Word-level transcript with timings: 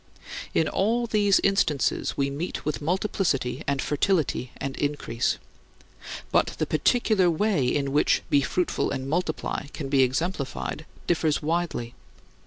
In 0.55 0.67
all 0.67 1.05
these 1.05 1.39
instances 1.41 2.17
we 2.17 2.31
meet 2.31 2.65
with 2.65 2.81
multiplicity 2.81 3.63
and 3.67 3.83
fertility 3.83 4.49
and 4.57 4.75
increase; 4.77 5.37
but 6.31 6.55
the 6.57 6.65
particular 6.65 7.29
way 7.29 7.67
in 7.67 7.91
which 7.91 8.23
"Be 8.31 8.41
fruitful 8.41 8.89
and 8.89 9.07
multiply" 9.07 9.67
can 9.73 9.89
be 9.89 10.01
exemplified 10.01 10.87
differs 11.05 11.43
widely. 11.43 11.93